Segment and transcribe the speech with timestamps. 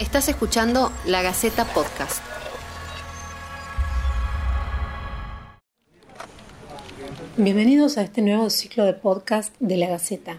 [0.00, 2.20] Estás escuchando La Gaceta Podcast.
[7.36, 10.38] Bienvenidos a este nuevo ciclo de podcast de La Gaceta.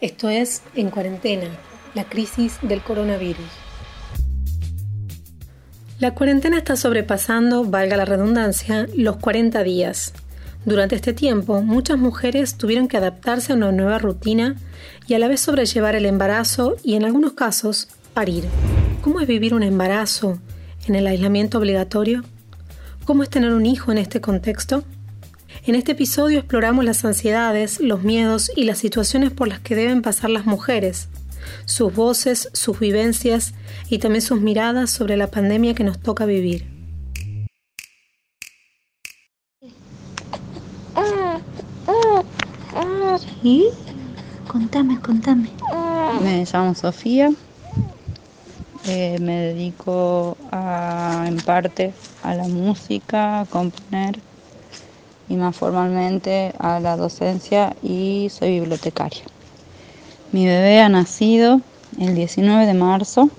[0.00, 1.46] Esto es En Cuarentena,
[1.94, 3.46] la crisis del coronavirus.
[6.00, 10.14] La cuarentena está sobrepasando, valga la redundancia, los 40 días.
[10.64, 14.56] Durante este tiempo, muchas mujeres tuvieron que adaptarse a una nueva rutina
[15.06, 18.44] y a la vez sobrellevar el embarazo y en algunos casos parir.
[19.02, 20.38] ¿Cómo es vivir un embarazo
[20.86, 22.22] en el aislamiento obligatorio?
[23.06, 24.84] ¿Cómo es tener un hijo en este contexto?
[25.64, 30.02] En este episodio exploramos las ansiedades, los miedos y las situaciones por las que deben
[30.02, 31.08] pasar las mujeres,
[31.64, 33.54] sus voces, sus vivencias
[33.88, 36.66] y también sus miradas sobre la pandemia que nos toca vivir.
[43.42, 43.64] ¿Y?
[44.46, 45.48] Contame, contame.
[46.22, 47.30] Me llamo Sofía,
[48.86, 54.18] eh, me dedico en parte a la música, a componer
[55.28, 59.22] y más formalmente a la docencia y soy bibliotecaria.
[60.32, 61.60] Mi bebé ha nacido
[61.98, 63.30] el 19 de marzo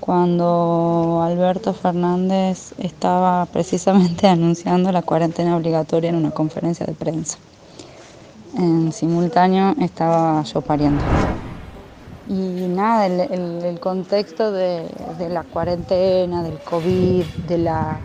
[0.00, 7.38] cuando Alberto Fernández estaba precisamente anunciando la cuarentena obligatoria en una conferencia de prensa.
[8.56, 11.04] En simultáneo estaba yo pariendo.
[12.28, 14.86] Y nada, el, contexto de,
[15.30, 17.98] la cuarentena, del COVID, de, la,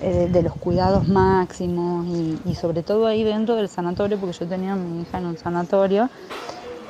[0.00, 2.06] eh, de los cuidados máximos
[2.46, 5.36] y, sobre todo ahí dentro del sanatorio, porque yo tenía a mi hija en un
[5.36, 6.08] sanatorio,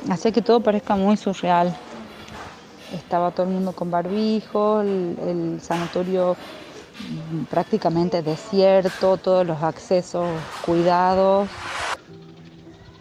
[0.09, 1.77] hacía que todo parezca muy surreal.
[2.95, 6.37] Estaba todo el mundo con barbijo, el sanatorio
[7.51, 10.29] prácticamente desierto, todos los accesos
[10.65, 11.49] cuidados.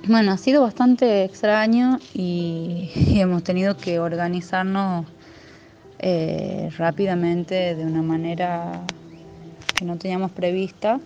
[0.08, 5.06] Bueno, ha sido bastante extraño y, hemos tenido que organizarnos
[6.00, 8.84] eh, rápidamente de una manera
[9.76, 11.00] que no teníamos prevista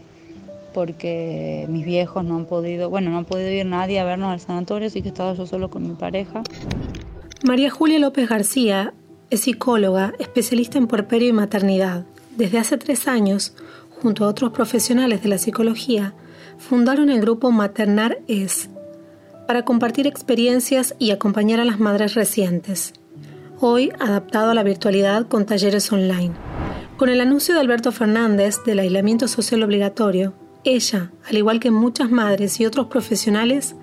[0.74, 4.40] porque mis viejos no han podido, bueno, no ha podido ir nadie a vernos al
[4.40, 6.44] sanatorio, así que he estado yo solo con mi pareja.
[7.44, 8.94] María Julia López García
[9.32, 12.06] es psicóloga, especialista en puerperio y maternidad.
[12.38, 13.54] Desde hace tres años,
[14.02, 16.14] junto a otros profesionales de la psicología,
[16.58, 18.70] fundaron el grupo Maternar Es,
[19.52, 22.94] para compartir experiencias y acompañar a las madres recientes.
[23.60, 26.32] Hoy adaptado a la virtualidad con talleres online.
[26.96, 32.10] Con el anuncio de Alberto Fernández del aislamiento social obligatorio, ella, al igual que muchas
[32.10, 33.76] madres y otros profesionales,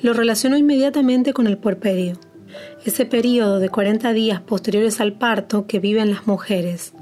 [0.00, 2.18] lo relacionó inmediatamente con el puerperio,
[2.86, 6.94] ese periodo de 40 días posteriores al parto que viven las mujeres.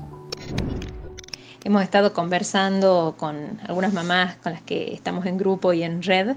[1.63, 6.37] Hemos estado conversando con algunas mamás con las que estamos en grupo y en red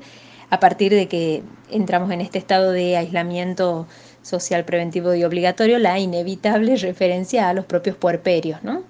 [0.52, 3.88] a partir de que entramos en este estado de aislamiento
[4.22, 8.84] social preventivo y obligatorio, la inevitable referencia a los propios puerperios, ¿no?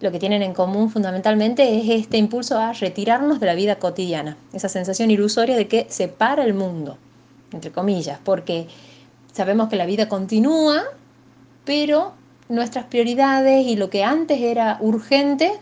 [0.00, 4.36] Lo que tienen en común fundamentalmente es este impulso a retirarnos de la vida cotidiana,
[4.52, 6.98] esa sensación ilusoria de que se para el mundo,
[7.52, 8.66] entre comillas, porque
[9.32, 10.82] sabemos que la vida continúa,
[11.64, 12.14] pero
[12.48, 15.52] nuestras prioridades y lo que antes era urgente,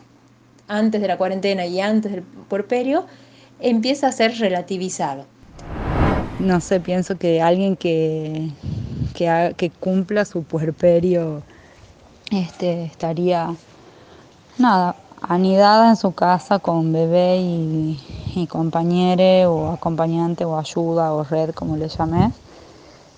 [0.69, 3.05] antes de la cuarentena y antes del puerperio,
[3.61, 5.25] empieza a ser relativizado.
[6.39, 8.51] No sé, pienso que alguien que,
[9.15, 11.43] que, cumpla su puerperio
[12.31, 13.55] este, estaría,
[14.57, 18.01] nada, anidada en su casa con bebé y,
[18.37, 22.31] y compañere o acompañante o ayuda o red, como le llamé,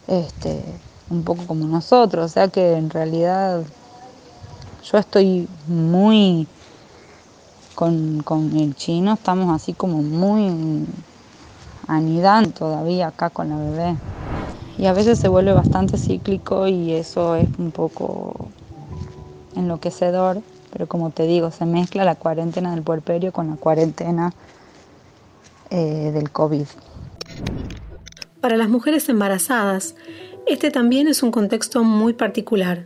[0.08, 0.62] este,
[1.10, 2.24] un poco como nosotros.
[2.24, 3.62] O sea que en realidad
[4.90, 6.46] yo estoy muy
[7.80, 10.84] con, el chino estamos así como muy
[11.86, 13.96] anidando todavía acá con la bebé.
[14.76, 18.48] Y a veces se vuelve bastante cíclico y eso es un poco
[19.56, 24.32] enloquecedor, pero como te digo, se mezcla la cuarentena del puerperio con la cuarentena
[25.70, 26.66] eh, del COVID.
[28.40, 29.94] Para las mujeres embarazadas,
[30.46, 32.84] este también es un contexto muy particular.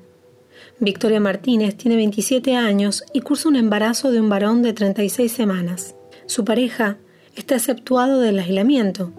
[0.81, 5.95] Victoria Martínez tiene 27 años y cursa un embarazo de un varón de 36 semanas.
[6.27, 6.99] Su pareja
[7.37, 9.13] está exceptuado del aislamiento,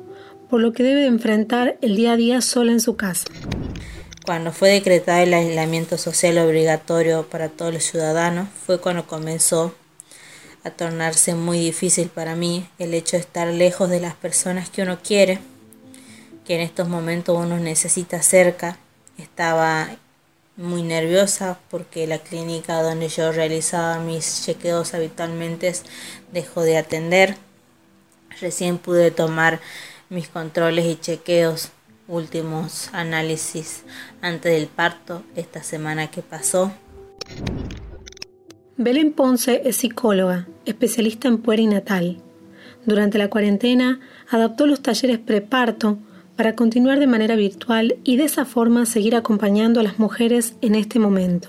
[0.49, 3.27] por lo que debe enfrentar el día a día sola en su casa.
[4.25, 9.73] Cuando fue decretado el aislamiento social obligatorio para todos los ciudadanos, fue cuando comenzó
[10.63, 14.81] a tornarse muy difícil para mí el hecho de estar lejos de las personas que
[14.81, 15.39] uno quiere,
[16.43, 18.77] que en estos momentos uno necesita cerca.
[19.17, 19.89] Estaba
[20.57, 25.73] muy nerviosa porque la clínica donde yo realizaba mis chequeos habitualmente
[26.31, 27.35] dejó de atender.
[28.39, 29.59] Recién pude tomar
[30.09, 31.69] mis controles y chequeos
[32.07, 33.83] últimos análisis
[34.21, 36.71] antes del parto esta semana que pasó.
[38.77, 42.21] Belén Ponce es psicóloga, especialista en puerinatal.
[42.85, 43.99] Durante la cuarentena
[44.29, 45.97] adaptó los talleres preparto
[46.35, 50.75] para continuar de manera virtual y de esa forma seguir acompañando a las mujeres en
[50.75, 51.47] este momento.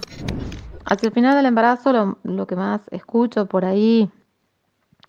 [0.84, 4.08] Hacia el final del embarazo lo, que más escucho por ahí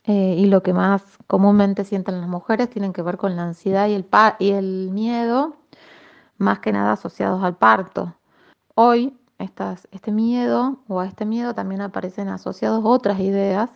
[0.05, 3.87] eh, y lo que más comúnmente sienten las mujeres tienen que ver con la ansiedad
[3.87, 5.55] y el, miedo,
[6.37, 8.15] más que nada asociados al parto.
[8.73, 13.69] Hoy este miedo o a este miedo también aparecen asociados otras ideas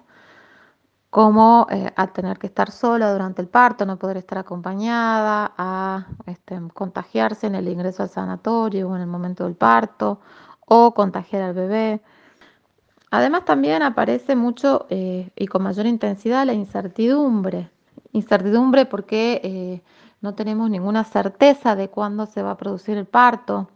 [1.12, 6.08] como eh, a tener que estar sola durante el parto, no poder estar acompañada, a
[6.26, 10.22] este, contagiarse en el ingreso al sanatorio o en el momento del parto,
[10.66, 12.02] o contagiar al bebé.
[13.12, 17.70] Además también aparece mucho eh, y con mayor intensidad la incertidumbre.
[18.14, 19.84] Incertidumbre porque eh,
[20.22, 23.70] no tenemos ninguna certeza de cuándo se va a producir el parto.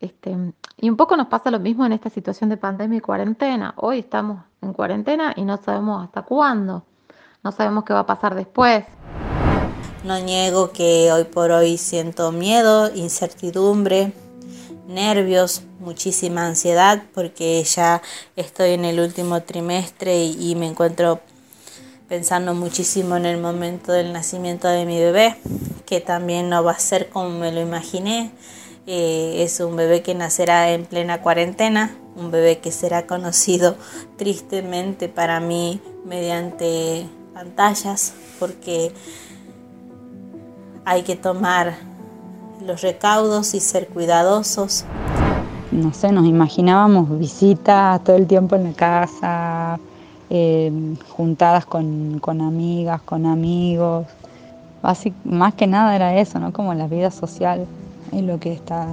[0.00, 0.34] Este,
[0.78, 3.74] y un poco nos pasa lo mismo en esta situación de pandemia y cuarentena.
[3.76, 6.84] Hoy estamos en cuarentena y no sabemos hasta cuándo.
[7.42, 8.84] No sabemos qué va a pasar después.
[10.04, 14.12] No niego que hoy por hoy siento miedo, incertidumbre,
[14.88, 18.02] nervios, muchísima ansiedad porque ya
[18.36, 21.20] estoy en el último trimestre y, me encuentro
[22.08, 25.36] pensando muchísimo en el momento del nacimiento de mi bebé,
[25.86, 28.32] que también no va a ser como me lo imaginé.
[28.86, 33.76] Eh, es un bebé que nacerá en plena cuarentena, un bebé que será conocido
[34.16, 38.92] tristemente para mí mediante pantallas, porque
[40.84, 41.74] hay que tomar
[42.64, 44.84] los recaudos y ser cuidadosos.
[45.70, 49.78] No sé, nos imaginábamos visitas todo el tiempo en la casa,
[50.30, 50.72] eh,
[51.10, 54.06] juntadas con, con, amigas, con amigos.
[55.24, 56.52] Más que nada era eso, ¿no?
[56.52, 57.66] Como la vida social
[58.12, 58.88] es lo que está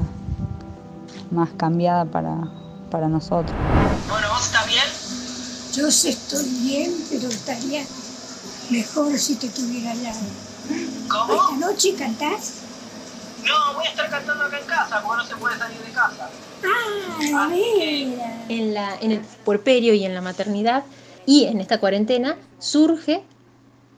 [1.31, 2.49] más cambiada para,
[2.91, 3.55] para nosotros.
[4.09, 4.83] Bueno, ¿vos estás bien?
[5.73, 7.83] Yo sí estoy bien, pero estaría
[8.69, 10.19] mejor si te tuviera al lado.
[11.09, 11.33] ¿Cómo?
[11.33, 12.53] ¿Esta noche cantás?
[13.45, 16.29] No, voy a estar cantando acá en casa, porque no se puede salir de casa.
[17.35, 18.45] Ah, mira.
[18.49, 20.83] En, la, en el puerperio y en la maternidad
[21.25, 23.23] y en esta cuarentena surge,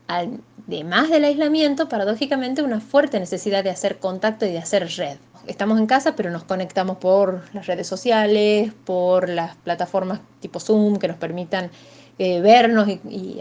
[0.09, 5.17] además del aislamiento, paradójicamente una fuerte necesidad de hacer contacto y de hacer red.
[5.47, 10.97] Estamos en casa, pero nos conectamos por las redes sociales, por las plataformas tipo Zoom
[10.97, 11.69] que nos permitan
[12.17, 13.39] eh, vernos y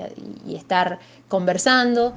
[0.55, 0.99] estar
[1.29, 2.13] conversando.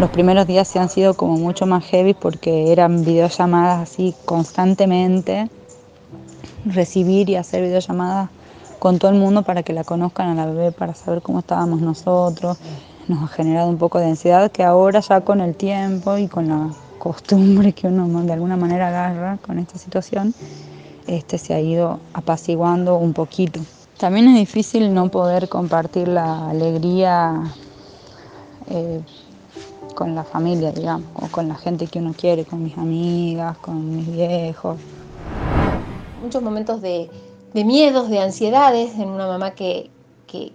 [0.00, 5.50] Los primeros días se han sido como mucho más heavy porque eran videollamadas así constantemente,
[6.64, 8.30] recibir y hacer videollamadas
[8.78, 11.80] con todo el mundo para que la conozcan a la bebé, para saber cómo estábamos
[11.82, 12.56] nosotros.
[13.10, 16.46] Nos ha generado un poco de ansiedad que ahora ya con el tiempo y con
[16.46, 16.70] la
[17.00, 20.32] costumbre que uno de alguna manera agarra con esta situación,
[21.08, 23.58] este se ha ido apaciguando un poquito.
[23.98, 27.52] También es difícil no poder compartir la alegría
[28.68, 29.00] eh,
[29.96, 33.96] con la familia, digamos, o con la gente que uno quiere, con mis amigas, con
[33.96, 34.78] mis viejos.
[36.22, 37.10] Muchos momentos de,
[37.54, 39.90] miedos, de ansiedades en una mamá que,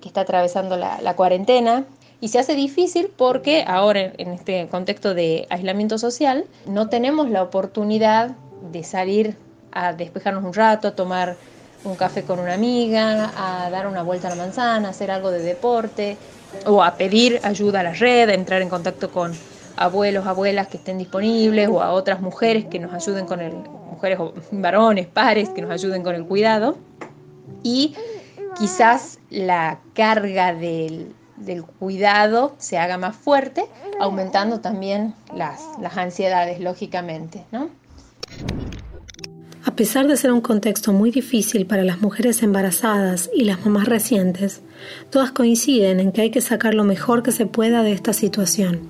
[0.06, 1.84] está atravesando la, cuarentena.
[2.22, 7.44] Y se hace difícil porque ahora en este contexto de aislamiento social no tenemos la
[7.44, 8.36] oportunidad
[8.72, 9.36] de salir
[9.72, 11.36] a despejarnos un rato, a tomar
[11.84, 15.30] un café con una amiga, a dar una vuelta a la manzana, a hacer algo
[15.30, 16.18] de deporte
[16.66, 19.34] o a pedir ayuda a la red, a entrar en contacto con
[19.78, 23.54] abuelos, abuelas que estén disponibles o a otras mujeres que nos ayuden con el,
[23.92, 26.78] mujeres o varones, pares que nos ayuden con el cuidado.
[27.62, 27.96] Y
[28.58, 31.14] quizás la carga del,
[31.80, 33.66] cuidado se haga más fuerte,
[34.00, 37.70] aumentando también las, las ansiedades, lógicamente, ¿no?
[39.66, 43.86] A pesar de ser un contexto muy difícil para las mujeres embarazadas y las mamás
[43.86, 44.62] recientes,
[45.10, 48.90] todas coinciden en que hay que sacar lo mejor que se pueda de esta situación.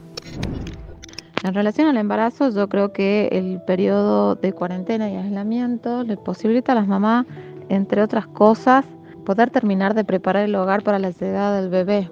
[1.44, 6.72] En relación al embarazo, yo creo que el periodo de cuarentena y aislamiento le posibilita
[6.72, 7.26] a las mamás,
[7.70, 8.84] entre otras cosas,
[9.26, 12.10] poder terminar de preparar el hogar para la llegada del bebé.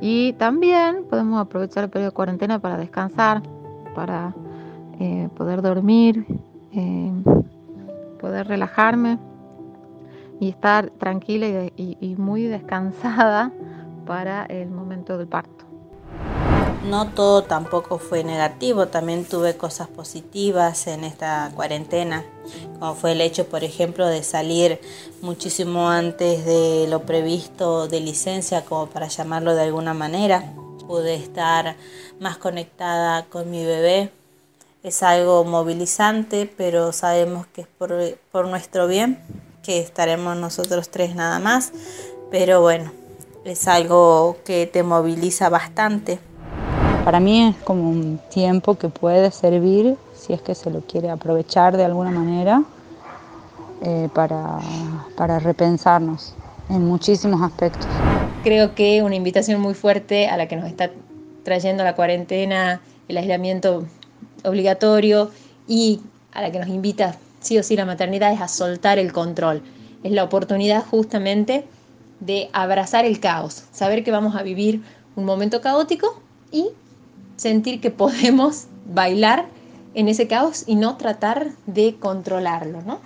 [0.00, 3.42] Y también podemos aprovechar el periodo de cuarentena para descansar,
[3.94, 4.34] para
[4.98, 6.26] eh, poder dormir,
[6.72, 7.12] eh,
[8.20, 9.18] poder relajarme
[10.40, 13.52] y estar tranquila y, muy descansada
[14.06, 15.59] para el momento del parto.
[16.84, 22.24] No todo tampoco fue negativo, también tuve cosas positivas en esta cuarentena,
[22.78, 24.80] como fue el hecho, por ejemplo, de salir
[25.20, 30.54] muchísimo antes de lo previsto de licencia, como para llamarlo de alguna manera.
[30.88, 31.76] Pude estar
[32.18, 34.10] más conectada con mi bebé,
[34.82, 39.22] Es algo movilizante, pero sabemos que es por, nuestro bien,
[39.62, 41.72] que estaremos nosotros tres nada más.
[42.30, 42.90] Pero bueno,
[43.44, 46.18] es algo que te moviliza bastante.
[47.04, 51.10] Para mí es como un tiempo que puede servir, si es que se lo quiere
[51.10, 52.62] aprovechar de alguna manera,
[53.82, 54.58] eh, para,
[55.16, 56.34] para repensarnos
[56.68, 57.86] en muchísimos aspectos.
[58.42, 60.90] Creo que una invitación muy fuerte a la que nos está
[61.42, 63.86] trayendo la cuarentena, el aislamiento
[64.44, 65.30] obligatorio
[65.66, 66.00] y
[66.32, 69.62] a la que nos invita sí o sí la maternidad es a soltar el control.
[70.02, 71.64] Es la oportunidad justamente
[72.20, 74.82] de abrazar el caos, saber que vamos a vivir
[75.16, 76.20] un momento caótico
[76.52, 76.68] y
[77.40, 79.48] sentir que podemos bailar
[79.94, 83.00] en ese caos y no tratar de controlarlo, ¿no?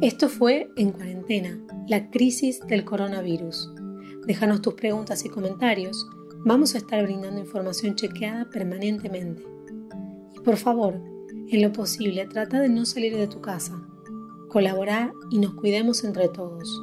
[0.00, 3.70] Esto fue En Cuarentena, la crisis del coronavirus.
[4.26, 6.06] Déjanos tus preguntas y comentarios.
[6.46, 9.44] Vamos a estar brindando información chequeada permanentemente.
[10.34, 11.02] Y por favor,
[11.50, 13.78] en lo posible, trata de no salir de tu casa.
[14.48, 16.80] Colaborar y nos cuidemos entre todos.